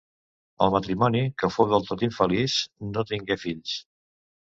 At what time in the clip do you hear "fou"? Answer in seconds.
1.55-1.67